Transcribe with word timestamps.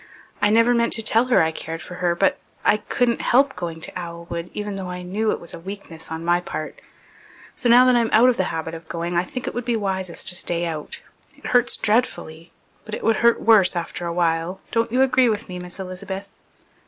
I 0.41 0.49
never 0.49 0.73
meant 0.73 0.93
to 0.93 1.03
tell 1.03 1.25
her 1.25 1.43
I 1.43 1.51
cared 1.51 1.79
for 1.79 1.93
her 2.01 2.15
but 2.15 2.39
I 2.65 2.77
couldn't 2.77 3.21
help 3.21 3.55
going 3.55 3.79
to 3.81 3.91
Owlwood, 3.95 4.49
even 4.51 4.75
though 4.75 4.89
I 4.89 5.03
knew 5.03 5.29
it 5.29 5.39
was 5.39 5.53
a 5.53 5.59
weakness 5.59 6.09
on 6.09 6.25
my 6.25 6.41
part. 6.41 6.81
So 7.53 7.69
now 7.69 7.85
that 7.85 7.95
I'm 7.95 8.09
out 8.11 8.27
of 8.27 8.35
the 8.35 8.45
habit 8.45 8.73
of 8.73 8.89
going 8.89 9.15
I 9.15 9.23
think 9.23 9.45
it 9.45 9.53
would 9.53 9.63
be 9.63 9.75
wisest 9.75 10.27
to 10.29 10.35
stay 10.35 10.65
out. 10.65 11.03
It 11.37 11.45
hurts 11.45 11.77
dreadfully, 11.77 12.51
but 12.83 12.95
it 12.95 13.03
would 13.03 13.17
hurt 13.17 13.41
worse 13.41 13.75
after 13.75 14.07
a 14.07 14.11
while. 14.13 14.59
Don't 14.71 14.91
you 14.91 15.03
agree 15.03 15.29
with 15.29 15.47
me, 15.47 15.59
Miss 15.59 15.79
Elizabeth?" 15.79 16.33